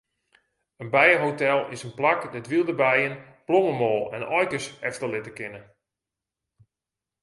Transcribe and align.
In 0.75 0.89
bijehotel 0.95 1.59
is 1.73 1.81
in 1.87 1.97
plak 1.99 2.19
dêr't 2.33 2.49
wylde 2.51 2.75
bijen 2.83 3.15
blommemoal 3.47 4.03
en 4.15 4.23
aaikes 4.37 4.65
efterlitte 4.89 5.33
kinne. 5.39 5.61